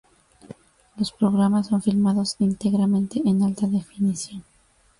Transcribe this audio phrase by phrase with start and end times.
[0.97, 4.43] Los programas son filmados íntegramente en alta definición.